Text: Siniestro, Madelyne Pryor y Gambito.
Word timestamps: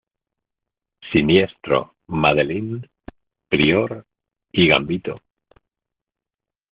Siniestro, 1.11 1.95
Madelyne 2.07 2.89
Pryor 3.47 4.03
y 4.51 4.67
Gambito. 4.67 5.21